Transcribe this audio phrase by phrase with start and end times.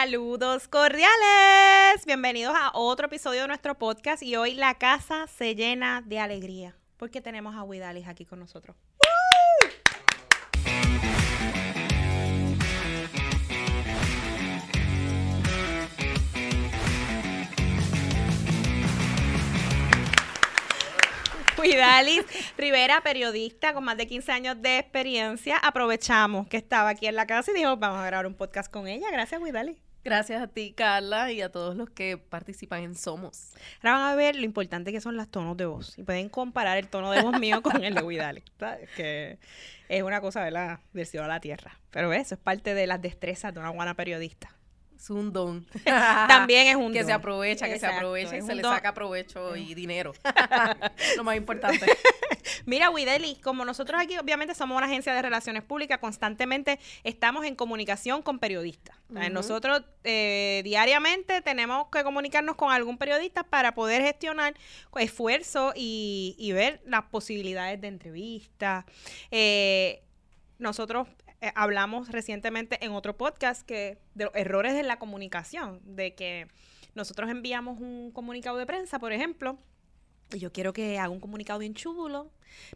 [0.00, 2.06] Saludos cordiales.
[2.06, 6.76] Bienvenidos a otro episodio de nuestro podcast y hoy la casa se llena de alegría
[6.98, 8.76] porque tenemos a Widalis aquí con nosotros.
[21.58, 22.24] Widalis
[22.56, 25.56] Rivera, periodista con más de 15 años de experiencia.
[25.56, 28.86] Aprovechamos que estaba aquí en la casa y dijo, vamos a grabar un podcast con
[28.86, 29.10] ella.
[29.10, 29.87] Gracias, Widalis.
[30.08, 33.50] Gracias a ti, Carla, y a todos los que participan en Somos.
[33.82, 35.98] Ahora van a ver lo importante que son los tonos de voz.
[35.98, 38.44] Y pueden comparar el tono de voz mío con el de Widalis.
[38.96, 39.38] Que
[39.90, 41.78] es una cosa, de la Del a la tierra.
[41.90, 44.50] Pero eso es parte de las destrezas de una buena periodista.
[44.96, 45.66] Es un don.
[45.84, 47.08] También es un que don.
[47.08, 50.14] se aprovecha, que se aprovecha y se le saca provecho y dinero.
[51.18, 51.84] Lo más importante.
[52.66, 57.54] Mira, Wideli, como nosotros aquí obviamente somos una agencia de relaciones públicas, constantemente estamos en
[57.54, 58.96] comunicación con periodistas.
[59.08, 64.54] Nosotros eh, diariamente tenemos que comunicarnos con algún periodista para poder gestionar
[64.96, 68.84] esfuerzo y, y ver las posibilidades de entrevista.
[69.30, 70.02] Eh,
[70.58, 71.08] nosotros
[71.40, 76.48] eh, hablamos recientemente en otro podcast que de los errores de la comunicación, de que
[76.94, 79.58] nosotros enviamos un comunicado de prensa, por ejemplo,
[80.32, 82.30] y yo quiero que haga un comunicado bien chulo,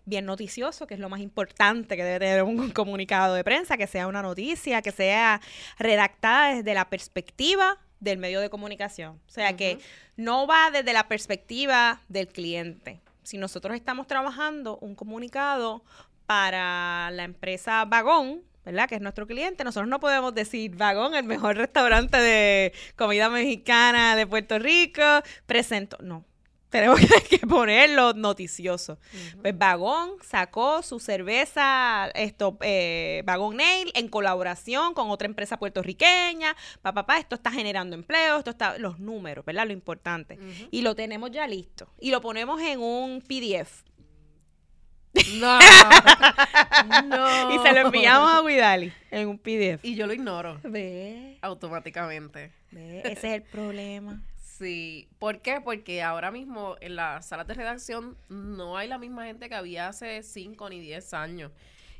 [0.05, 3.87] bien noticioso, que es lo más importante que debe tener un comunicado de prensa, que
[3.87, 5.41] sea una noticia, que sea
[5.79, 9.21] redactada desde la perspectiva del medio de comunicación.
[9.27, 9.79] O sea, que
[10.17, 13.01] no va desde la perspectiva del cliente.
[13.23, 15.85] Si nosotros estamos trabajando un comunicado
[16.27, 18.89] para la empresa Vagón, ¿verdad?
[18.89, 19.65] Que es nuestro cliente.
[19.65, 25.03] Nosotros no podemos decir Vagón, el mejor restaurante de comida mexicana de Puerto Rico,
[25.47, 25.99] presento.
[26.01, 26.25] No.
[26.73, 28.99] Tenemos que ponerlo noticioso.
[29.43, 36.57] Pues Vagón sacó su cerveza, esto, eh, Vagón Nail, en colaboración con otra empresa puertorriqueña.
[36.81, 39.67] Papá, pa, esto está generando empleo, esto está, los números, ¿verdad?
[39.67, 40.39] Lo importante.
[40.71, 41.87] Y lo tenemos ya listo.
[42.01, 43.85] Y lo ponemos en un PDF.
[45.35, 45.59] No.
[47.05, 47.55] no.
[47.55, 49.85] Y se lo enviamos a Widali en un PDF.
[49.85, 50.59] Y yo lo ignoro.
[50.63, 51.37] Ve.
[51.43, 52.51] Automáticamente.
[52.71, 53.01] Ve.
[53.01, 54.23] Ese es el problema.
[54.63, 55.09] Sí.
[55.19, 55.61] ¿Por qué?
[55.61, 59.89] Porque ahora mismo en las salas de redacción no hay la misma gente que había
[59.89, 61.51] hace 5 ni 10 años.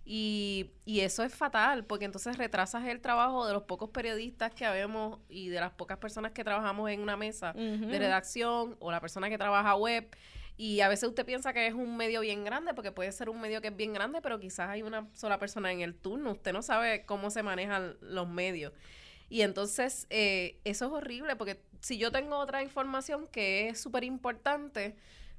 [0.05, 4.67] Y, y, eso es fatal, porque entonces retrasas el trabajo de los pocos periodistas que
[4.67, 9.01] habemos y de las pocas personas que trabajamos en una mesa de redacción o la
[9.01, 10.09] persona que trabaja web.
[10.57, 13.41] Y a veces usted piensa que es un medio bien grande, porque puede ser un
[13.41, 16.33] medio que es bien grande, pero quizás hay una sola persona en el turno.
[16.33, 18.73] Usted no sabe cómo se manejan los medios.
[19.33, 24.05] Y entonces eh, eso es horrible, porque si yo tengo otra información que es súper
[24.05, 24.95] importante,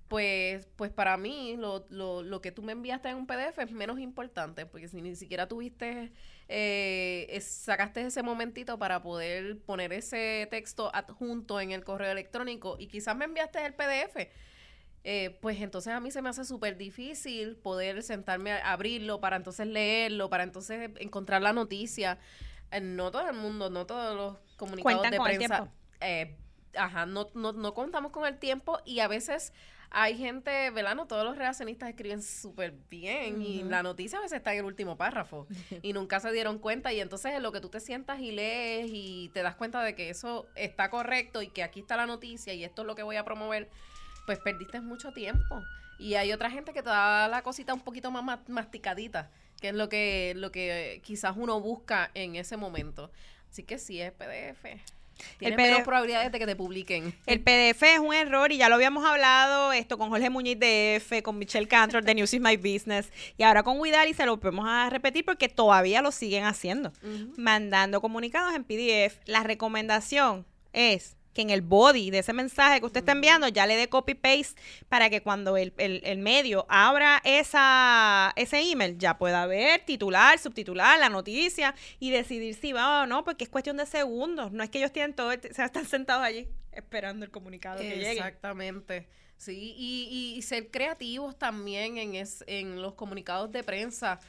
[0.07, 3.71] pues, pues para mí lo, lo, lo, que tú me enviaste en un PDF es
[3.71, 6.11] menos importante, porque si ni siquiera tuviste,
[6.47, 12.87] eh, sacaste ese momentito para poder poner ese texto adjunto en el correo electrónico y
[12.87, 14.27] quizás me enviaste el PDF
[15.05, 19.35] eh, pues entonces a mí se me hace súper difícil poder sentarme a abrirlo para
[19.35, 22.19] entonces leerlo, para entonces encontrar la noticia.
[22.81, 25.71] No todo el mundo, no todos los comunicados de prensa.
[26.01, 26.35] Eh,
[26.75, 29.53] ajá, no, no, no contamos con el tiempo y a veces
[29.95, 30.95] hay gente, ¿verdad?
[30.95, 34.65] No todos los relacionistas escriben súper bien y la noticia a veces está en el
[34.65, 35.47] último párrafo
[35.83, 38.89] y nunca se dieron cuenta y entonces en lo que tú te sientas y lees
[38.91, 42.53] y te das cuenta de que eso está correcto y que aquí está la noticia
[42.55, 43.69] y esto es lo que voy a promover,
[44.25, 45.61] pues perdiste mucho tiempo.
[45.99, 49.29] Y hay otra gente que te da la cosita un poquito más masticadita,
[49.63, 53.09] que es lo que, lo que quizás uno busca en ese momento.
[53.49, 54.65] Así que sí es PDF.
[55.37, 57.15] Tiene menos probabilidades de que te publiquen.
[57.25, 60.97] El PDF es un error y ya lo habíamos hablado esto con Jorge Muñiz de
[60.97, 64.37] F, con Michelle Cantor de News is My Business y ahora con y se lo
[64.37, 66.91] podemos a repetir porque todavía lo siguen haciendo.
[67.37, 69.17] Mandando comunicados en PDF.
[69.23, 73.67] La recomendación es que en el body de ese mensaje que usted está enviando ya
[73.67, 75.73] le dé copy-paste para que cuando el,
[76.19, 82.73] medio abra esa, ese email ya pueda ver titular, subtitular, la noticia y decidir si
[82.73, 84.51] va o no, porque es cuestión de segundos.
[84.51, 88.11] No es que ellos tienen todo, se están sentados allí esperando el comunicado que llegue.
[88.13, 89.07] Exactamente.
[89.37, 94.19] Sí, y, y, ser creativos también en, es, en los comunicados de prensa.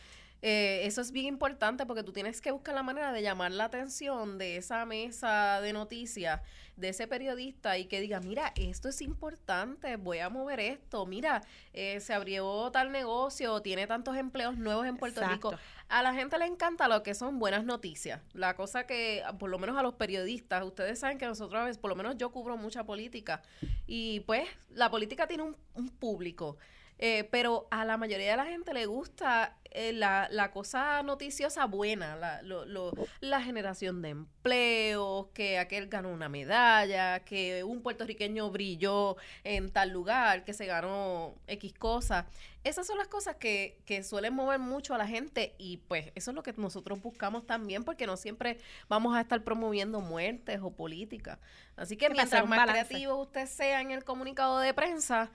[0.46, 3.64] Eh, eso es bien importante porque tú tienes que buscar la manera de llamar la
[3.64, 6.42] atención de esa mesa de noticias,
[6.76, 11.40] de ese periodista y que diga, mira, esto es importante, voy a mover esto, mira,
[11.72, 15.54] eh, se abrió tal negocio, tiene tantos empleos nuevos en Puerto Rico.
[15.88, 18.20] A la gente le encanta lo que son buenas noticias.
[18.34, 21.78] La cosa que, por lo menos a los periodistas, ustedes saben que nosotros a veces,
[21.78, 23.40] por lo menos yo cubro mucha política
[23.86, 26.58] y pues la política tiene un, un público
[26.98, 31.64] Eh, pero a la mayoría de la gente le gusta eh, la, la, cosa noticiosa
[31.64, 37.82] buena, la, lo, lo, la generación de empleos, que aquel ganó una medalla, que un
[37.82, 42.28] puertorriqueño brilló en tal lugar, que se ganó X cosa.
[42.62, 46.30] Esas son las cosas que, que suelen mover mucho a la gente y pues eso
[46.30, 48.58] es lo que nosotros buscamos también porque no siempre
[48.88, 51.40] vamos a estar promoviendo muertes o política.
[51.74, 55.32] Así que mientras más creativo usted sea en el comunicado de prensa,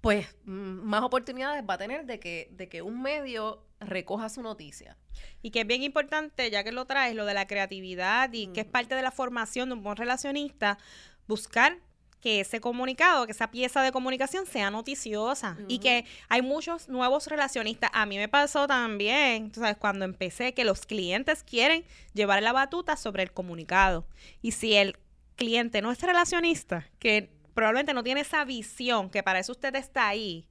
[0.00, 4.96] pues más oportunidades va a tener de que, de que un medio recoja su noticia.
[5.42, 8.60] Y que es bien importante, ya que lo traes, lo de la creatividad y que
[8.60, 10.78] es parte de la formación de un buen relacionista,
[11.26, 11.78] buscar
[12.20, 17.26] que ese comunicado, que esa pieza de comunicación sea noticiosa y que hay muchos nuevos
[17.26, 17.90] relacionistas.
[17.94, 22.52] A mí me pasó también, tú sabes, cuando empecé que los clientes quieren llevar la
[22.52, 24.06] batuta sobre el comunicado.
[24.42, 24.98] Y si el
[25.36, 30.08] cliente no es relacionista, que probablemente no tiene esa visión, que para eso usted está
[30.08, 30.48] ahí,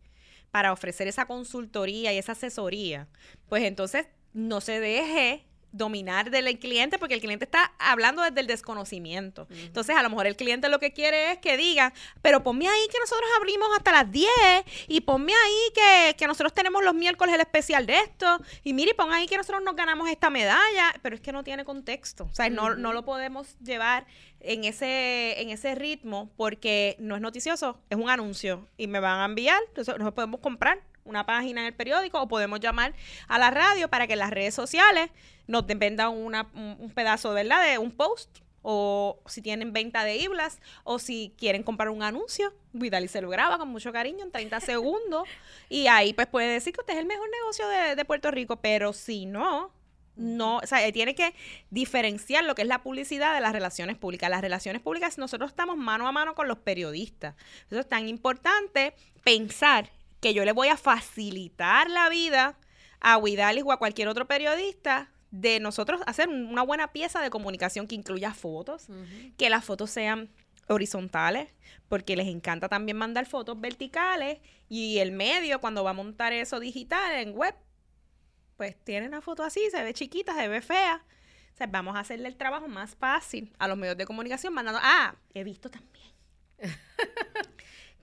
[0.52, 3.08] para ofrecer esa consultoría y esa asesoría,
[3.48, 8.48] pues entonces no se deje dominar del cliente porque el cliente está hablando desde el
[8.48, 9.48] desconocimiento.
[9.50, 12.88] Entonces, a lo mejor el cliente lo que quiere es que diga, pero ponme ahí
[12.92, 14.30] que nosotros abrimos hasta las 10
[14.88, 18.94] y ponme ahí que, que nosotros tenemos los miércoles el especial de esto y mire,
[18.94, 22.26] pon ahí que nosotros nos ganamos esta medalla, pero es que no tiene contexto.
[22.26, 24.06] O sea, no, no lo podemos llevar
[24.42, 29.20] en ese, en ese ritmo porque no es noticioso, es un anuncio y me van
[29.20, 32.94] a enviar, entonces nosotros podemos comprar una página en el periódico o podemos llamar
[33.28, 35.10] a la radio para que en las redes sociales
[35.48, 37.70] nos vendan una, un pedazo ¿verdad?
[37.70, 42.54] de un post o si tienen venta de iblas o si quieren comprar un anuncio,
[42.74, 45.28] Vidal y se lo graba con mucho cariño en 30 segundos
[45.70, 48.58] y ahí pues puede decir que usted es el mejor negocio de, de Puerto Rico,
[48.58, 49.72] pero si no,
[50.20, 51.34] no, o sea, tiene que
[51.70, 54.30] diferenciar lo que es la publicidad de las relaciones públicas.
[54.30, 57.36] Las relaciones públicas, nosotros estamos mano a mano con los periodistas.
[57.72, 59.90] Eso es tan importante pensar
[60.20, 62.58] que yo le voy a facilitar la vida
[63.00, 67.88] a Huidalis o a cualquier otro periodista de nosotros hacer una buena pieza de comunicación
[67.88, 68.88] que incluya fotos,
[69.38, 70.30] que las fotos sean
[70.68, 71.50] horizontales,
[71.88, 76.60] porque les encanta también mandar fotos verticales y el medio cuando va a montar eso
[76.60, 77.56] digital en web
[78.60, 81.02] pues tiene una foto así, se ve chiquita, se ve fea.
[81.54, 84.82] O sea, vamos a hacerle el trabajo más fácil a los medios de comunicación mandando,
[84.84, 86.14] ah, he visto también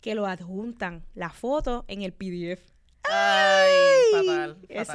[0.06, 2.62] que lo adjuntan la foto en el PDF.
[3.10, 3.72] Ay,
[4.12, 4.88] fatal, pues,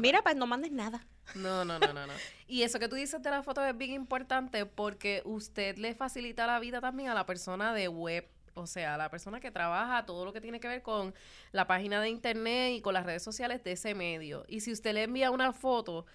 [0.00, 1.06] Mira, pues no mandes nada.
[1.36, 2.12] No, no, no, no, no.
[2.48, 6.48] Y eso que tú dices de la foto es bien importante porque usted le facilita
[6.48, 10.24] la vida también a la persona de web o sea, la persona que trabaja todo
[10.24, 11.14] lo que tiene que ver con
[11.52, 14.44] la página de internet y con las redes sociales de ese medio.
[14.48, 16.06] Y si usted le envía una foto,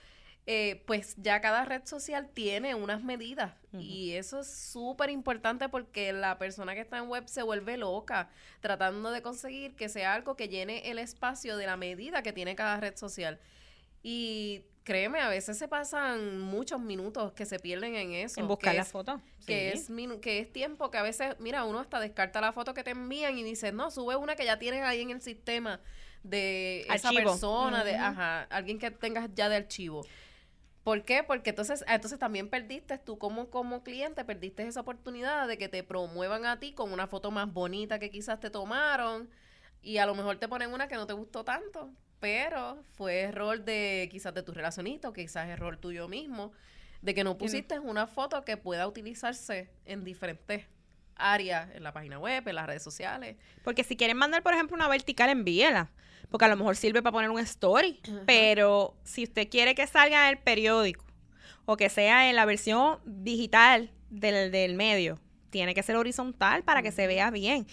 [0.48, 3.54] eh, pues ya cada red social tiene unas medidas.
[3.80, 8.30] Y eso es súper importante porque la persona que está en web se vuelve loca
[8.60, 12.56] tratando de conseguir que sea algo que llene el espacio de la medida que tiene
[12.56, 13.40] cada red social.
[14.04, 18.42] Y créeme, a veces se pasan muchos minutos que se pierden en eso.
[18.42, 19.22] En buscar la foto.
[19.46, 19.90] Que, es
[20.22, 23.38] que es tiempo que a veces, mira, uno hasta descarta la foto que te envían
[23.38, 25.80] y dice, no, sube una que ya tienes ahí en el sistema
[26.24, 30.06] de esa persona, de, ajá, alguien que tengas ya de archivo.
[30.84, 31.24] ¿Por qué?
[31.24, 35.84] Porque entonces, entonces también perdiste tú como, como cliente, perdiste esa oportunidad de que te
[35.84, 39.30] promuevan a ti con una foto más bonita que quizás te tomaron
[39.82, 41.92] y a lo mejor te ponen una que no te gustó tanto
[42.22, 46.54] pero fue error de quizás de tu relacionista o quizás error tuyo mismo,
[47.02, 50.68] de que no pusiste una foto que pueda utilizarse en diferentes
[51.22, 53.38] áreas, en la página web, en las redes sociales.
[53.64, 55.92] Porque si quieren mandar, por ejemplo, una vertical, envíela.
[56.30, 58.00] Porque a lo mejor sirve para poner un story.
[58.26, 61.06] Pero si usted quiere que salga en el periódico
[61.66, 66.82] o que sea en la versión digital del, del medio, tiene que ser horizontal para
[66.82, 67.68] que se vea bien.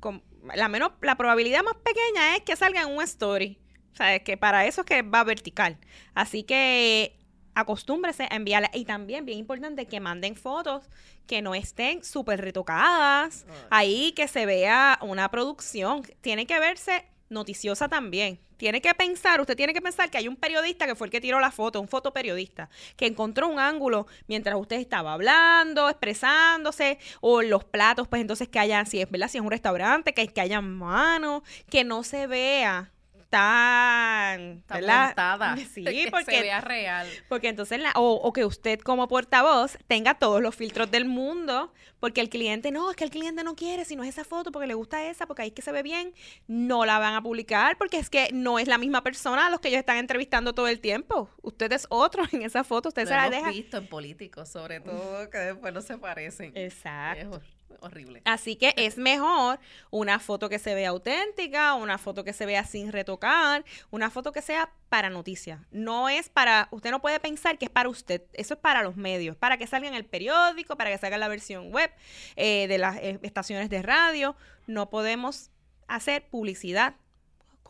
[0.00, 0.22] Con,
[0.54, 3.58] la menos, la probabilidad más pequeña es que salga en un story.
[3.92, 5.78] O sea, es que para eso es que va vertical.
[6.14, 7.19] Así que
[7.54, 8.70] acostúmbrese a enviarla.
[8.74, 10.84] Y también, bien importante, que manden fotos
[11.26, 13.46] que no estén súper retocadas.
[13.70, 16.02] Ahí que se vea una producción.
[16.20, 18.40] Tiene que verse noticiosa también.
[18.56, 21.20] Tiene que pensar, usted tiene que pensar que hay un periodista que fue el que
[21.20, 27.40] tiró la foto, un fotoperiodista, que encontró un ángulo mientras usted estaba hablando, expresándose, o
[27.40, 30.40] los platos, pues entonces que hayan, si es verdad, si es un restaurante, que, que
[30.42, 32.90] haya manos, que no se vea
[33.30, 35.06] tan, Está ¿verdad?
[35.06, 35.56] montada.
[35.74, 37.08] Sí, que porque se vea real.
[37.28, 41.72] porque entonces, la, o, o que usted como portavoz tenga todos los filtros del mundo,
[42.00, 44.66] porque el cliente, no, es que el cliente no quiere, sino es esa foto, porque
[44.66, 46.12] le gusta esa, porque ahí es que se ve bien,
[46.48, 49.60] no la van a publicar, porque es que no es la misma persona a los
[49.60, 51.30] que ellos están entrevistando todo el tiempo.
[51.42, 53.50] Usted es otro en esa foto, usted Lo se la hemos deja.
[53.50, 56.52] visto en políticos, sobre todo, que después no se parecen.
[56.56, 57.40] Exacto.
[57.80, 58.22] Horrible.
[58.24, 59.58] Así que es mejor
[59.90, 64.32] una foto que se vea auténtica, una foto que se vea sin retocar, una foto
[64.32, 65.60] que sea para noticias.
[65.70, 68.96] No es para, usted no puede pensar que es para usted, eso es para los
[68.96, 71.90] medios, para que salga en el periódico, para que salga en la versión web
[72.36, 74.36] eh, de las eh, estaciones de radio.
[74.66, 75.50] No podemos
[75.86, 76.94] hacer publicidad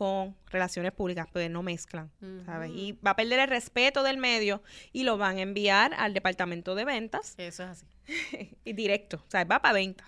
[0.01, 2.09] con relaciones públicas, pues no mezclan,
[2.47, 2.71] ¿sabes?
[2.73, 6.73] Y va a perder el respeto del medio y lo van a enviar al departamento
[6.73, 7.85] de ventas Eso es así.
[8.65, 10.03] y directo, o sea, va para venta.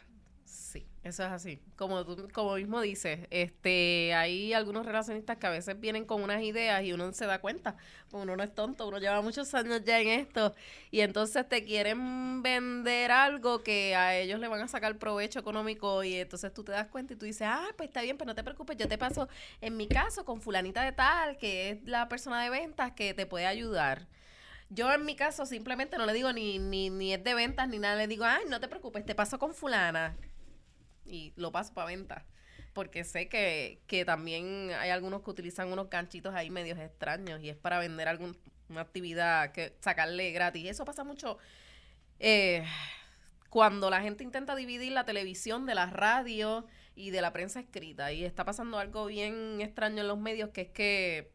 [1.04, 1.60] Eso es así.
[1.76, 6.42] Como tú como mismo dices, este, hay algunos relacionistas que a veces vienen con unas
[6.42, 7.76] ideas y uno se da cuenta.
[8.14, 10.56] Uno no es tonto, uno lleva muchos años ya en esto
[10.92, 16.06] y entonces te quieren vender algo que a ellos le van a sacar provecho económico
[16.06, 18.36] y entonces tú te das cuenta y tú dices, ah, pues está bien, pero no
[18.36, 19.28] te preocupes, yo te paso,
[19.60, 23.26] en mi caso, con fulanita de tal, que es la persona de ventas que te
[23.26, 24.08] puede ayudar.
[24.70, 27.80] Yo en mi caso simplemente no le digo ni, ni, ni es de ventas ni
[27.80, 30.16] nada, le digo, ay, no te preocupes, te paso con fulana
[31.06, 32.26] y lo paso para venta.
[32.74, 37.50] Porque sé que, que también hay algunos que utilizan unos ganchitos ahí medios extraños y
[37.50, 38.36] es para vender alguna
[38.76, 40.70] actividad que sacarle gratis.
[40.70, 41.38] Eso pasa mucho
[42.20, 42.66] eh,
[43.50, 48.12] cuando la gente intenta dividir la televisión de la radio y de la prensa escrita.
[48.12, 51.32] Y está pasando algo bien extraño en los medios que es que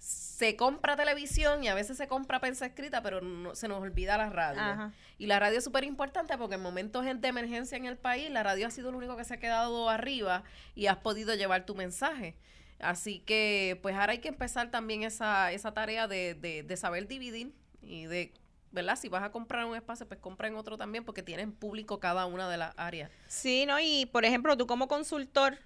[0.00, 4.16] se compra televisión y a veces se compra prensa escrita, pero no, se nos olvida
[4.16, 4.60] la radio.
[4.60, 4.92] Ajá.
[5.18, 8.42] Y la radio es súper importante porque en momentos de emergencia en el país, la
[8.42, 10.42] radio ha sido lo único que se ha quedado arriba
[10.74, 12.34] y has podido llevar tu mensaje.
[12.78, 17.06] Así que, pues ahora hay que empezar también esa, esa tarea de, de, de saber
[17.06, 17.52] dividir
[17.82, 18.32] y de,
[18.72, 18.96] ¿verdad?
[18.96, 22.24] Si vas a comprar un espacio, pues compra en otro también porque tienen público cada
[22.24, 23.10] una de las áreas.
[23.28, 23.78] Sí, ¿no?
[23.78, 25.58] Y por ejemplo, tú como consultor,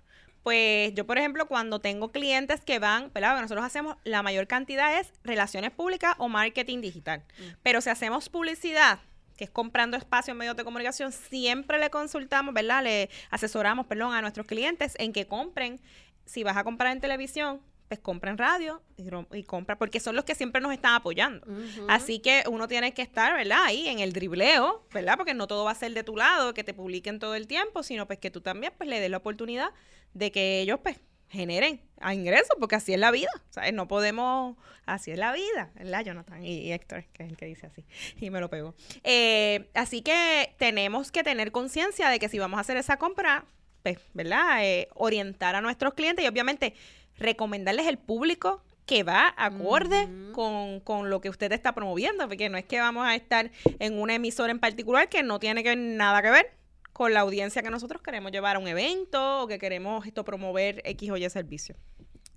[0.44, 3.40] pues yo, por ejemplo, cuando tengo clientes que van, ¿verdad?
[3.40, 7.20] Nosotros hacemos, la mayor cantidad es relaciones públicas o marketing digital.
[7.38, 7.42] Mm.
[7.62, 8.98] Pero si hacemos publicidad,
[9.38, 12.84] que es comprando espacio en medios de comunicación, siempre le consultamos, ¿verdad?
[12.84, 15.80] Le asesoramos, perdón, a nuestros clientes en que compren,
[16.26, 20.16] si vas a comprar en televisión, pues compra en radio y, y compra, porque son
[20.16, 21.46] los que siempre nos están apoyando.
[21.88, 23.64] Así que uno tiene que estar, ¿verdad?
[23.64, 25.16] Ahí en el dribleo, ¿verdad?
[25.16, 27.82] Porque no todo va a ser de tu lado, que te publiquen todo el tiempo,
[27.82, 29.70] sino pues que tú también pues le des la oportunidad
[30.14, 30.98] de que ellos pues
[31.28, 33.72] generen a ingresos, porque así es la vida, ¿sabes?
[33.72, 36.44] No podemos, así es la vida, ¿verdad, Jonathan?
[36.44, 37.84] Y, y Héctor, que es el que dice así,
[38.18, 38.74] y me lo pegó.
[39.02, 43.46] Eh, así que tenemos que tener conciencia de que si vamos a hacer esa compra,
[43.82, 44.64] pues, ¿verdad?
[44.64, 46.74] Eh, orientar a nuestros clientes y obviamente
[47.18, 52.58] recomendarles el público que va acorde con, con lo que usted está promoviendo, porque no
[52.58, 56.20] es que vamos a estar en una emisora en particular que no tiene que nada
[56.20, 56.52] que ver
[56.92, 60.82] con la audiencia que nosotros queremos llevar a un evento o que queremos esto promover
[60.84, 61.76] X o Y servicio.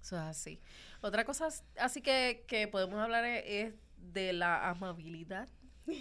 [0.01, 0.60] Eso es así.
[1.01, 3.74] Otra cosa as- así que, que podemos hablar es, es
[4.13, 5.50] de la amabilidad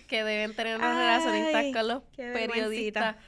[0.07, 2.35] que deben tener los relacionistas con los periodistas.
[2.55, 3.19] vergüencita.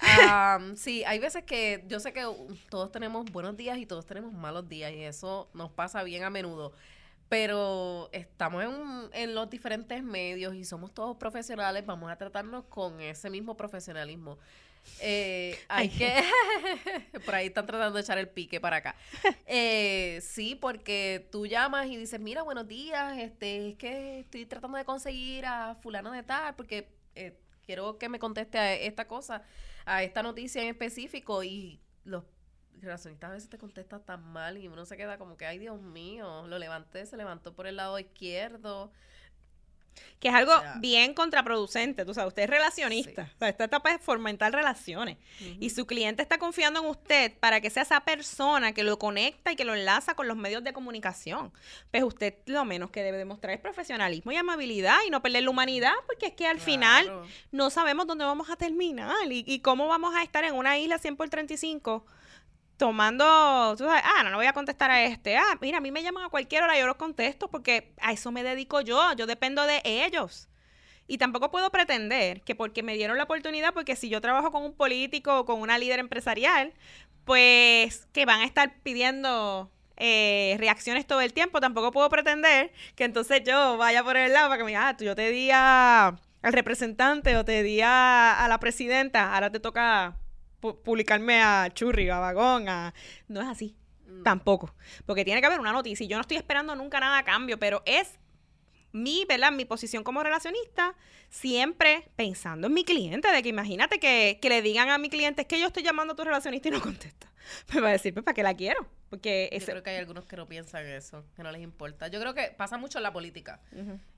[0.00, 2.24] Am, sí, hay veces que yo sé que
[2.68, 6.30] todos tenemos buenos días y todos tenemos malos días y eso nos pasa bien a
[6.30, 6.72] menudo.
[7.28, 13.00] Pero estamos en, en los diferentes medios y somos todos profesionales, vamos a tratarnos con
[13.00, 14.36] ese mismo profesionalismo.
[15.00, 15.98] Eh, hay Ay.
[15.98, 17.20] que...
[17.24, 18.96] Por ahí están tratando de echar el pique para acá.
[19.46, 24.78] Eh, sí, porque tú llamas y dices, mira, buenos días, este, es que estoy tratando
[24.78, 27.38] de conseguir a fulano de tal, porque eh,
[27.70, 29.44] quiero que me conteste a esta cosa,
[29.84, 32.24] a esta noticia en específico, y los
[32.80, 35.80] relacionistas a veces te contestan tan mal y uno se queda como que, ay Dios
[35.80, 38.90] mío, lo levanté, se levantó por el lado izquierdo.
[40.18, 43.32] Que es algo O sea- bien contraproducente, tú sabes, usted es relacionista, Sí.
[43.34, 45.16] o sea, esta etapa es fomentar relaciones
[45.58, 49.52] y su cliente está confiando en usted para que sea esa persona que lo conecta
[49.52, 51.52] y que lo enlaza con los medios de comunicación.
[51.90, 55.50] Pues usted lo menos que debe demostrar es profesionalismo y amabilidad y no perder la
[55.50, 57.10] humanidad, porque es que al final
[57.50, 60.98] no sabemos dónde vamos a terminar y, y cómo vamos a estar en una isla
[60.98, 62.04] 100 por 35
[62.80, 65.92] tomando, tú sabes, ah, no, no voy a contestar a este, ah, mira, a mí
[65.92, 69.26] me llaman a cualquier hora, yo los contesto porque a eso me dedico yo, yo
[69.28, 70.48] dependo de ellos.
[71.08, 74.62] Y tampoco puedo pretender que porque me dieron la oportunidad, porque si yo trabajo con
[74.64, 76.72] un político o con una líder empresarial,
[77.24, 83.04] pues que van a estar pidiendo eh, reacciones todo el tiempo, tampoco puedo pretender que
[83.04, 85.50] entonces yo vaya por el lado para que me diga, ah, tú yo te di
[85.52, 86.08] a-
[86.42, 90.16] al representante o te di a, a la presidenta, ahora te toca
[90.60, 92.94] publicarme a Churri, a Vagón, a...
[93.28, 93.76] No es así.
[94.24, 94.74] Tampoco.
[95.06, 96.04] Porque tiene que haber una noticia.
[96.04, 98.18] Y yo no estoy esperando nunca nada a cambio, pero es
[98.92, 99.52] mi, ¿verdad?
[99.52, 100.94] Mi posición como relacionista,
[101.28, 105.42] siempre pensando en mi cliente, de que imagínate que, que le digan a mi cliente,
[105.42, 107.29] es que yo estoy llamando a tu relacionista y no contesta.
[107.74, 108.86] Me va a decir, pues, ¿para qué la quiero?
[109.08, 112.08] Porque Yo creo que hay algunos que no piensan eso, que no les importa.
[112.08, 113.60] Yo creo que pasa mucho en la política.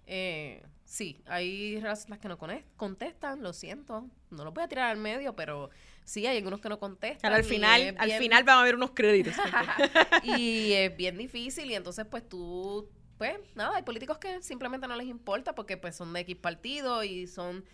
[0.06, 2.38] eh, sí, hay relacionistas que no
[2.76, 4.06] contestan, lo siento.
[4.30, 5.70] No los voy a tirar al medio, pero
[6.04, 7.32] sí, hay algunos que no contestan.
[7.32, 9.34] al y final, al final van a haber unos créditos.
[10.22, 12.88] y es bien difícil y entonces pues tú
[13.18, 17.04] pues nada hay políticos que simplemente no les importa porque pues son de X partido
[17.04, 17.64] y son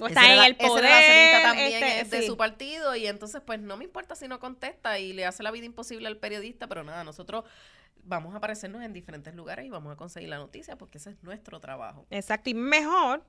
[0.00, 1.42] o está en el poder.
[1.42, 2.26] también este, es de sí.
[2.26, 5.50] su partido y entonces pues no me importa si no contesta y le hace la
[5.50, 7.44] vida imposible al periodista pero nada nosotros
[8.02, 11.22] vamos a aparecernos en diferentes lugares y vamos a conseguir la noticia porque ese es
[11.22, 13.24] nuestro trabajo Exacto, y mejor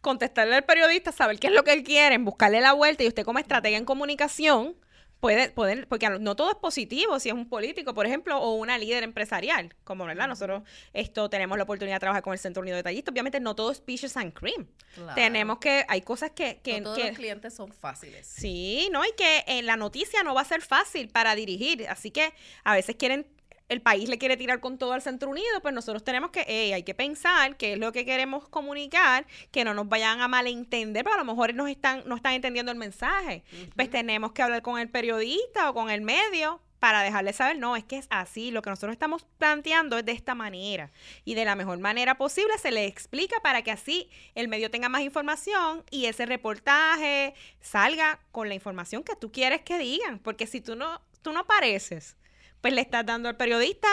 [0.00, 3.24] contestarle al periodista, saber qué es lo que él quiere, buscarle la vuelta y usted
[3.24, 4.76] como estratega en comunicación
[5.20, 8.78] puede poder, porque no todo es positivo, si es un político, por ejemplo, o una
[8.78, 12.76] líder empresarial, como verdad, nosotros esto tenemos la oportunidad de trabajar con el Centro Unido
[12.76, 14.66] de Tallistas, obviamente no todo es peaches and cream.
[14.94, 15.14] Claro.
[15.14, 19.04] Tenemos que, hay cosas que, que, no todos que- los clientes son fáciles Sí, ¿no?
[19.04, 21.86] Y que eh, la noticia no va a ser fácil para dirigir.
[21.88, 22.32] Así que
[22.64, 23.26] a veces quieren,
[23.68, 26.72] el país le quiere tirar con todo al Centro Unido, pues nosotros tenemos que, ey,
[26.72, 31.04] hay que pensar qué es lo que queremos comunicar, que no nos vayan a malentender,
[31.04, 33.42] pero a lo mejor nos están, no están entendiendo el mensaje.
[33.76, 37.76] Pues tenemos que hablar con el periodista o con el medio para dejarle saber, no,
[37.76, 40.90] es que es así, lo que nosotros estamos planteando es de esta manera.
[41.24, 44.88] Y de la mejor manera posible se le explica para que así el medio tenga
[44.88, 50.46] más información y ese reportaje salga con la información que tú quieres que digan, porque
[50.46, 52.16] si tú no, tú no apareces,
[52.60, 53.88] pues le estás dando al periodista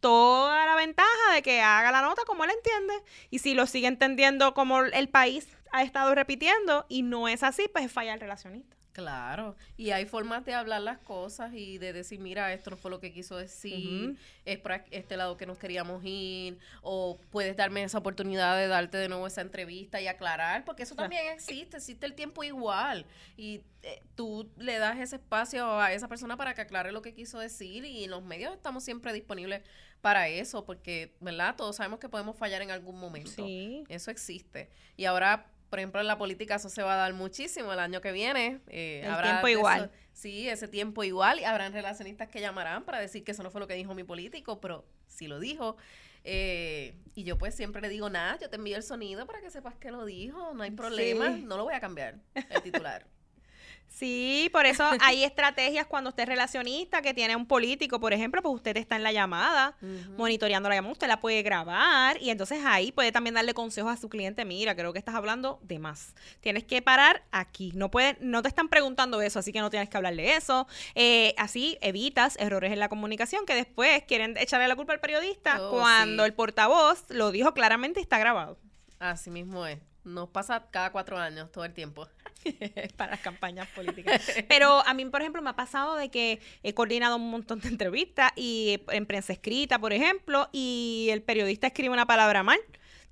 [0.00, 2.94] toda la ventaja de que haga la nota como él entiende
[3.30, 7.68] y si lo sigue entendiendo como el país ha estado repitiendo y no es así,
[7.72, 8.76] pues falla el relacionista.
[8.92, 12.90] Claro, y hay formas de hablar las cosas y de decir, mira, esto no fue
[12.90, 17.82] lo que quiso decir, es para este lado que nos queríamos ir, o puedes darme
[17.82, 22.04] esa oportunidad de darte de nuevo esa entrevista y aclarar, porque eso también existe, existe
[22.04, 23.06] el tiempo igual,
[23.36, 27.14] y eh, tú le das ese espacio a esa persona para que aclare lo que
[27.14, 29.62] quiso decir, y los medios estamos siempre disponibles
[30.02, 31.54] para eso, porque, ¿verdad?
[31.56, 33.46] Todos sabemos que podemos fallar en algún momento.
[33.46, 33.84] Sí.
[33.88, 34.68] Eso existe.
[34.96, 38.02] Y ahora, por ejemplo, en la política eso se va a dar muchísimo el año
[38.02, 38.60] que viene.
[38.68, 39.84] eh, El habrá tiempo igual.
[39.84, 41.40] eso- sí, ese tiempo igual.
[41.40, 44.04] Y habrán relacionistas que llamarán para decir que eso no fue lo que dijo mi
[44.04, 45.78] político, pero sí lo dijo.
[46.24, 49.50] Eh, y yo pues siempre le digo, nada, yo te envío el sonido para que
[49.50, 51.42] sepas que lo dijo, no hay problema, Sí.
[51.42, 53.06] no lo voy a cambiar, el titular.
[53.94, 58.42] Sí, por eso hay estrategias cuando usted es relacionista, que tiene un político, por ejemplo,
[58.42, 59.76] pues usted está en la llamada,
[60.16, 63.96] monitoreando la llamada, usted la puede grabar y entonces ahí puede también darle consejos a
[63.96, 66.14] su cliente, mira, creo que estás hablando de más.
[66.40, 69.88] Tienes que parar aquí, no puede, no te están preguntando eso, así que no tienes
[69.88, 70.66] que hablarle eso.
[70.94, 75.58] Eh, así evitas errores en la comunicación que después quieren echarle la culpa al periodista
[75.60, 76.26] Oh, cuando sí.
[76.26, 78.58] el portavoz lo dijo claramente y está grabado.
[78.98, 79.78] Así mismo es.
[80.04, 82.08] Nos pasa cada cuatro años, todo el tiempo.
[82.96, 84.22] para las campañas políticas.
[84.48, 87.68] Pero a mí, por ejemplo, me ha pasado de que he coordinado un montón de
[87.68, 92.58] entrevistas y en prensa escrita, por ejemplo, y el periodista escribe una palabra mal.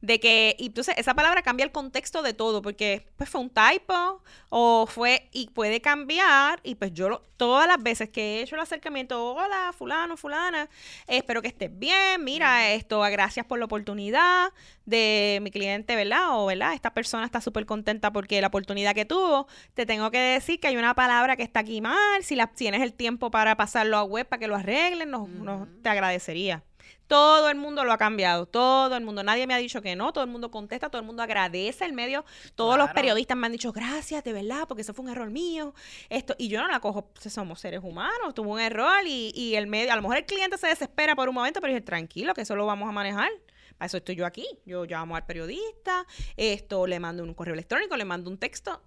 [0.02, 3.50] De que, y entonces esa palabra cambia el contexto de todo, porque pues fue un
[3.50, 8.42] typo o fue, y puede cambiar, y pues yo lo- todas las veces que he
[8.42, 10.70] hecho el acercamiento, hola, fulano, fulana,
[11.06, 14.52] eh, espero que estés bien, mira, esto, gracias por la oportunidad
[14.86, 16.28] de mi cliente, ¿verdad?
[16.38, 16.72] O, ¿verdad?
[16.72, 20.68] Esta persona está súper contenta porque la oportunidad que tuvo, te tengo que decir que
[20.68, 24.04] hay una palabra que está aquí mal, si la, tienes el tiempo para pasarlo a
[24.04, 25.82] web para que lo arreglen, nos, nos- Ujú.
[25.82, 26.62] te agradecería.
[27.06, 30.12] Todo el mundo lo ha cambiado, todo el mundo, nadie me ha dicho que no,
[30.12, 32.24] todo el mundo contesta, todo el mundo agradece el medio,
[32.54, 35.74] todos los periodistas me han dicho gracias, de verdad, porque eso fue un error mío,
[36.08, 39.66] esto, y yo no la cojo, somos seres humanos, tuvo un error y, y el
[39.66, 42.42] medio, a lo mejor el cliente se desespera por un momento, pero dice, tranquilo, que
[42.42, 43.30] eso lo vamos a manejar.
[43.76, 44.46] Para eso estoy yo aquí.
[44.66, 48.82] Yo llamo al periodista, esto le mando un correo electrónico, le mando un texto,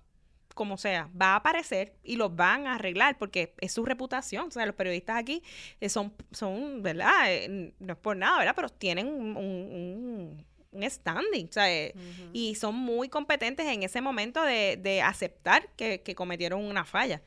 [0.54, 4.48] como sea, va a aparecer y los van a arreglar porque es su reputación.
[4.48, 5.42] O sea, los periodistas aquí
[5.82, 7.12] eh, son, son, ¿verdad?
[7.34, 8.54] Eh, no es por nada, ¿verdad?
[8.56, 10.46] Pero tienen un, un-
[10.90, 12.30] standing, o sea, eh, Ujú.
[12.34, 17.22] y son muy competentes en ese momento de, de aceptar que, que cometieron una falla.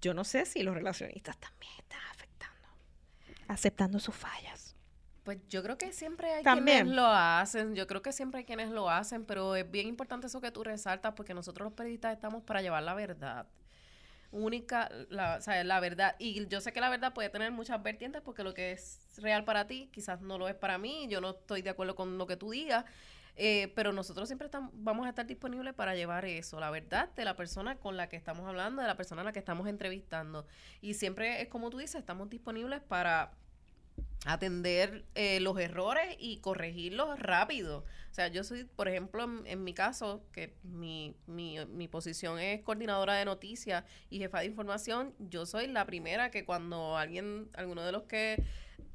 [0.00, 2.68] Yo no sé si los relacionistas también están afectando,
[3.48, 4.65] aceptando sus fallas.
[5.26, 6.84] Pues yo creo que siempre hay También.
[6.84, 10.28] quienes lo hacen, yo creo que siempre hay quienes lo hacen, pero es bien importante
[10.28, 13.48] eso que tú resaltas porque nosotros los periodistas estamos para llevar la verdad.
[14.30, 16.14] Única, la, o sea, la verdad.
[16.20, 19.44] Y yo sé que la verdad puede tener muchas vertientes porque lo que es real
[19.44, 22.26] para ti quizás no lo es para mí, yo no estoy de acuerdo con lo
[22.28, 22.84] que tú digas,
[23.38, 27.24] Eh, pero nosotros siempre estamos, vamos a estar disponibles para llevar eso, la verdad de
[27.24, 30.46] la persona con la que estamos hablando, de la persona a la que estamos entrevistando.
[30.80, 33.32] Y siempre es como tú dices, estamos disponibles para
[34.24, 37.84] atender eh, los errores y corregirlos rápido.
[38.10, 42.62] O sea, yo soy, por ejemplo, en, mi caso, que mi, mi, mi, posición es
[42.62, 47.82] coordinadora de noticias y jefa de información, yo soy la primera que cuando alguien, alguno
[47.84, 48.42] de los que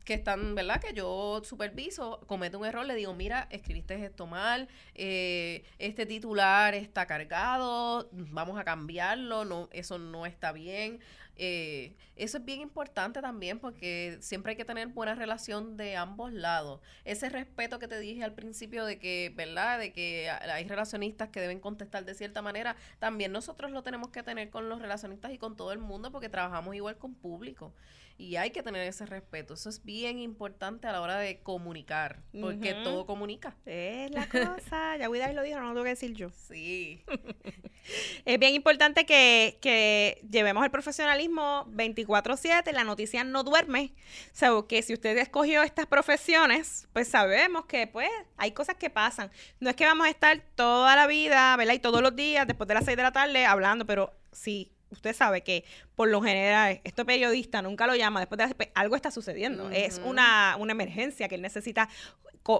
[0.06, 0.82] que están, ¿verdad?
[0.82, 6.74] Que yo superviso, comete un error, le digo, mira, escribiste esto mal, eh, este titular
[6.74, 11.00] está cargado, vamos a cambiarlo, no, eso no está bien.
[11.36, 16.32] Eh, eso es bien importante también porque siempre hay que tener buena relación de ambos
[16.32, 16.82] lados.
[17.04, 19.80] Ese respeto que te dije al principio de que, ¿verdad?
[19.80, 24.24] De que hay relacionistas que deben contestar de cierta manera, también nosotros lo tenemos que
[24.24, 27.74] tener con los relacionistas y con todo el mundo porque trabajamos igual con público
[28.22, 29.56] y hay que tener ese respeto.
[29.56, 33.56] Eso es bien importante a la hora de comunicar, porque todo comunica.
[33.65, 36.30] Es la cosa, ya Widal lo dijo, no lo tengo que decir yo.
[36.30, 37.04] Sí.
[38.26, 43.94] es bien importante que, que llevemos el profesionalismo 24/7, la noticia no duerme.
[44.28, 48.90] O sea, que si usted escogió estas profesiones, pues sabemos que pues hay cosas que
[48.90, 49.32] pasan.
[49.60, 51.74] No es que vamos a estar toda la vida, ¿verdad?
[51.74, 55.16] Y todos los días, después de las 6 de la tarde, hablando, pero sí usted
[55.16, 55.64] sabe que
[55.96, 60.02] por lo general este periodista nunca lo llama después de pues, algo está sucediendo es
[60.04, 61.90] una, una emergencia que él necesita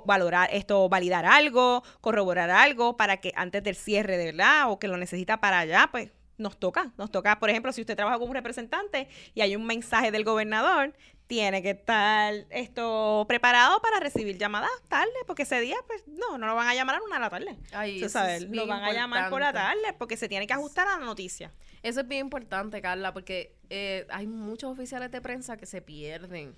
[0.06, 4.88] valorar esto validar algo corroborar algo para que antes del cierre de verdad o que
[4.88, 8.30] lo necesita para allá pues nos toca, nos toca, por ejemplo, si usted trabaja como
[8.30, 10.94] un representante y hay un mensaje del gobernador,
[11.28, 16.46] tiene que estar esto preparado para recibir llamadas tarde, porque ese día, pues, no, no
[16.46, 17.58] lo van a llamar a una de la tarde.
[17.72, 18.02] Ay,
[18.50, 21.54] lo van a llamar por la tarde, porque se tiene que ajustar a la noticia.
[21.84, 26.54] Eso es bien importante, Carla, porque eh, hay muchos oficiales de prensa que se pierden.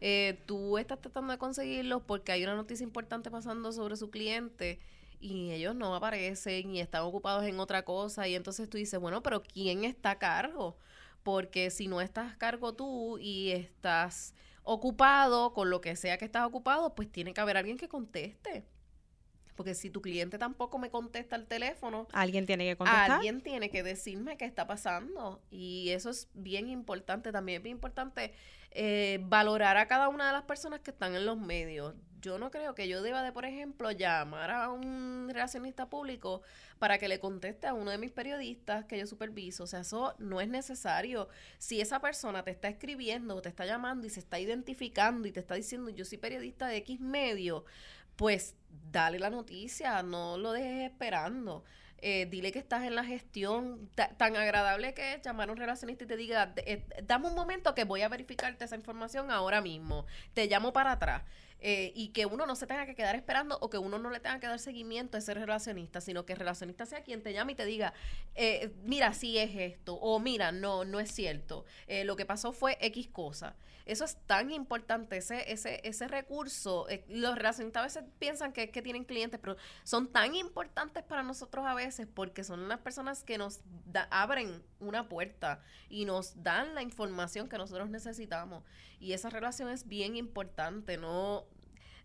[0.00, 4.78] Eh, tú estás tratando de conseguirlos porque hay una noticia importante pasando sobre su cliente
[5.24, 9.22] y ellos no aparecen y están ocupados en otra cosa y entonces tú dices, bueno,
[9.22, 10.76] pero ¿quién está a cargo?
[11.24, 16.26] porque si no estás a cargo tú y estás ocupado con lo que sea que
[16.26, 18.64] estás ocupado, pues tiene que haber alguien que conteste.
[19.56, 23.12] Porque si tu cliente tampoco me contesta el teléfono, alguien tiene que contestar.
[23.12, 25.40] Alguien tiene que decirme qué está pasando.
[25.50, 27.30] Y eso es bien importante.
[27.30, 28.34] También es bien importante
[28.72, 32.50] eh, valorar a cada una de las personas que están en los medios yo no
[32.50, 36.40] creo que yo deba de, por ejemplo, llamar a un relacionista público
[36.78, 39.64] para que le conteste a uno de mis periodistas que yo superviso.
[39.64, 41.28] O sea, eso no es necesario.
[41.58, 45.40] Si esa persona te está escribiendo, te está llamando y se está identificando y te
[45.40, 47.66] está diciendo yo soy periodista de X medio,
[48.16, 48.54] pues
[48.90, 51.62] dale la noticia, no lo dejes esperando.
[52.06, 53.90] Eh, dile que estás en la gestión.
[53.94, 57.74] tan agradable que es llamar a un relacionista y te diga, eh, dame un momento
[57.74, 60.06] que voy a verificarte esa información ahora mismo.
[60.34, 61.22] Te llamo para atrás.
[61.66, 64.20] Eh, y que uno no se tenga que quedar esperando o que uno no le
[64.20, 67.52] tenga que dar seguimiento a ese relacionista, sino que el relacionista sea quien te llame
[67.52, 67.94] y te diga,
[68.34, 72.52] eh, mira, sí es esto, o mira, no, no es cierto, eh, lo que pasó
[72.52, 73.56] fue X cosa.
[73.86, 78.82] Eso es tan importante, ese, ese, ese recurso, los relacionistas a veces piensan que, que
[78.82, 83.38] tienen clientes, pero son tan importantes para nosotros a veces porque son las personas que
[83.38, 83.60] nos
[84.10, 88.64] abren una puerta y nos dan la información que nosotros necesitamos.
[89.00, 91.44] Y esa relación es bien importante, no,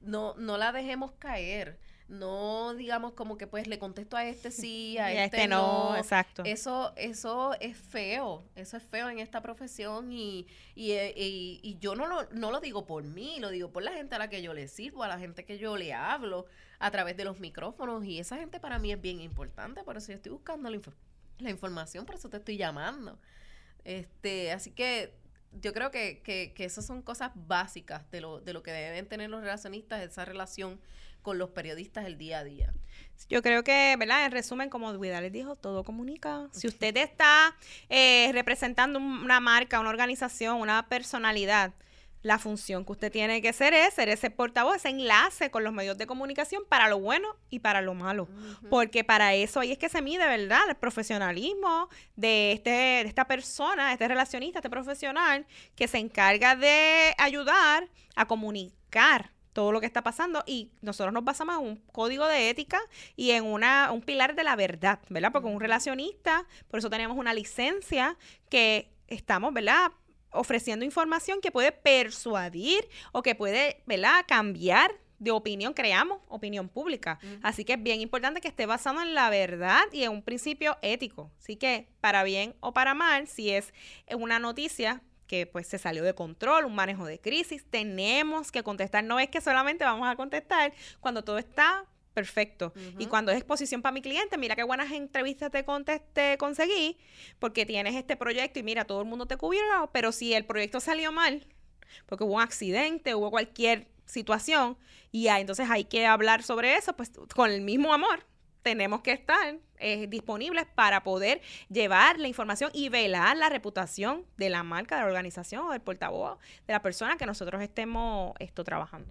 [0.02, 1.80] no, no la dejemos caer.
[2.10, 5.96] No digamos como que pues le contesto a este sí, a este, este, no.
[5.96, 6.42] Exacto.
[6.44, 11.78] Eso, eso es feo, eso es feo en esta profesión y, y, eh, y, y
[11.78, 14.28] yo no lo, no lo digo por mí, lo digo por la gente a la
[14.28, 16.48] que yo le sirvo, a la gente que yo le hablo
[16.80, 20.08] a través de los micrófonos y esa gente para mí es bien importante, por eso
[20.08, 20.80] yo estoy buscando la,
[21.38, 23.20] la información, por eso te estoy llamando.
[23.84, 25.14] Este, así que
[25.54, 29.08] yo creo que, que, que, esas son cosas básicas de lo, de lo que deben
[29.08, 30.80] tener los relacionistas, esa relación
[31.22, 32.74] con los periodistas el día a día.
[33.30, 34.26] Yo creo que, ¿verdad?
[34.26, 36.48] En resumen, como Vidal les dijo, todo comunica.
[36.52, 37.56] Si usted está
[37.90, 41.74] eh, representando una marca, una organización, una personalidad,
[42.22, 45.74] la función que usted tiene que ser es ser ese portavoz, ese enlace con los
[45.74, 48.28] medios de comunicación para lo bueno y para lo malo.
[48.70, 50.70] Porque para eso ahí es que se mide, ¿verdad?
[50.70, 57.16] El profesionalismo de, este, de esta persona, este relacionista, este profesional, que se encarga de
[57.18, 62.26] ayudar a comunicar todo lo que está pasando y nosotros nos basamos en un código
[62.28, 62.80] de ética
[63.16, 65.32] y en una, un pilar de la verdad, ¿verdad?
[65.32, 68.18] Porque un relacionista, por eso tenemos una licencia
[68.50, 69.92] que estamos, ¿verdad?
[70.32, 77.20] Ofreciendo información que puede persuadir o que puede, ¿verdad?, cambiar de opinión, creamos opinión pública.
[77.44, 80.78] Así que es bien importante que esté basado en la verdad y en un principio
[80.82, 81.30] ético.
[81.40, 83.74] Así que, para bien o para mal, si es
[84.12, 89.04] una noticia que pues se salió de control, un manejo de crisis, tenemos que contestar.
[89.04, 92.74] No es que solamente vamos a contestar cuando todo está perfecto.
[92.98, 95.64] Y cuando es exposición para mi cliente, mira qué buenas entrevistas te,
[96.14, 96.98] te conseguí,
[97.40, 100.80] porque tienes este proyecto y mira, todo el mundo te cubrió, pero si el proyecto
[100.80, 101.46] salió mal,
[102.06, 104.78] porque hubo un accidente, hubo cualquier situación,
[105.12, 108.26] y entonces hay que hablar sobre eso, pues con el mismo amor,
[108.62, 114.50] tenemos que estar eh, disponibles para poder llevar la información y velar la reputación de
[114.50, 118.64] la marca, de la organización o del portavoz, de la persona que nosotros estemos esto
[118.64, 119.10] trabajando.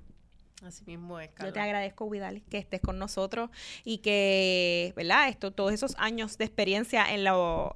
[0.65, 1.31] Así mismo es.
[1.41, 3.51] Yo te agradezco, Vidal, que estés con nosotros
[3.85, 5.29] y que, ¿verdad?
[5.29, 7.27] Esto, todos esos años de experiencia en,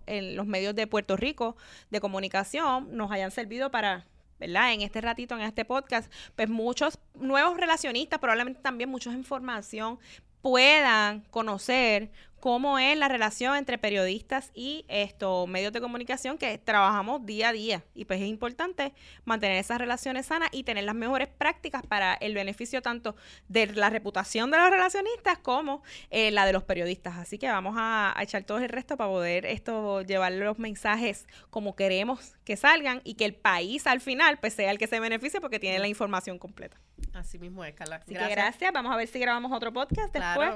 [0.06, 1.56] en los medios de Puerto Rico
[1.90, 4.06] de comunicación nos hayan servido para
[4.40, 4.72] ¿verdad?
[4.72, 10.00] En este ratito, en este podcast, pues muchos nuevos relacionistas, probablemente también mucha información
[10.40, 12.10] puedan conocer
[12.42, 17.52] cómo es la relación entre periodistas y estos medios de comunicación que trabajamos día a
[17.52, 17.84] día.
[17.94, 22.34] Y pues es importante mantener esas relaciones sanas y tener las mejores prácticas para el
[22.34, 23.14] beneficio tanto
[23.46, 27.16] de la reputación de los relacionistas como eh, la de los periodistas.
[27.16, 31.76] Así que vamos a, echar todo el resto para poder esto llevar los mensajes como
[31.76, 35.40] queremos que salgan y que el país al final pues sea el que se beneficie
[35.40, 36.76] porque tiene la información completa.
[37.12, 37.96] Así mismo es, Carla.
[37.96, 38.28] Así gracias.
[38.28, 38.72] que gracias.
[38.72, 40.54] Vamos a ver si grabamos otro podcast después.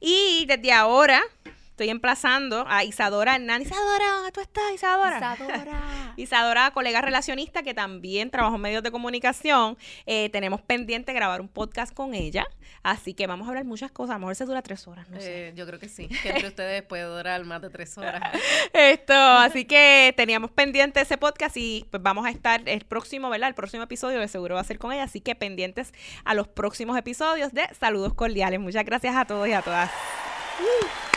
[0.00, 1.23] Y desde ahora
[1.74, 3.66] estoy emplazando a Isadora Hernández.
[3.66, 5.16] Isadora, ¿dónde tú estás, Isadora?
[5.16, 6.14] Isadora.
[6.16, 9.76] Isadora, colega relacionista que también trabaja en medios de comunicación.
[10.06, 12.46] Eh, tenemos pendiente grabar un podcast con ella.
[12.84, 14.12] Así que vamos a hablar muchas cosas.
[14.12, 15.48] A lo mejor se dura tres horas, no sé.
[15.48, 16.06] Eh, yo creo que sí.
[16.06, 18.22] Que entre ustedes puede durar más de tres horas.
[18.72, 23.48] Esto, así que teníamos pendiente ese podcast y pues vamos a estar el próximo, ¿verdad?
[23.48, 25.02] El próximo episodio de seguro va a ser con ella.
[25.02, 25.92] Así que pendientes
[26.24, 28.60] a los próximos episodios de Saludos Cordiales.
[28.60, 29.90] Muchas gracias a todos y a todas.
[30.60, 31.13] Uh.